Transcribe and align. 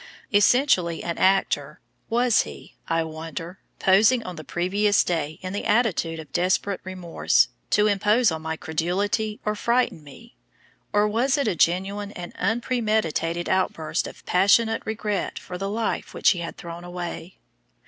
Essentially 0.33 1.03
an 1.03 1.19
actor, 1.19 1.79
was 2.09 2.41
he, 2.41 2.73
I 2.87 3.03
wonder, 3.03 3.59
posing 3.77 4.23
on 4.23 4.35
the 4.35 4.43
previous 4.43 5.03
day 5.03 5.37
in 5.43 5.53
the 5.53 5.63
attitude 5.65 6.17
of 6.19 6.33
desperate 6.33 6.81
remorse, 6.83 7.49
to 7.69 7.85
impose 7.85 8.31
on 8.31 8.41
my 8.41 8.57
credulity 8.57 9.39
or 9.45 9.53
frighten 9.53 10.03
me; 10.03 10.35
or 10.91 11.07
was 11.07 11.37
it 11.37 11.47
a 11.47 11.55
genuine 11.55 12.11
and 12.13 12.33
unpremeditated 12.39 13.47
outburst 13.47 14.07
of 14.07 14.25
passionate 14.25 14.81
regret 14.87 15.37
for 15.37 15.59
the 15.59 15.69
life 15.69 16.15
which 16.15 16.31
he 16.31 16.39
had 16.39 16.57
thrown 16.57 16.83
away? 16.83 17.37